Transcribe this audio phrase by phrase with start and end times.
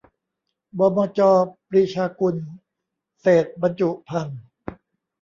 [0.77, 1.19] บมจ.
[1.67, 2.35] ปรีชากุล
[3.21, 4.41] เศรษฐ์บรรจุภัณฑ์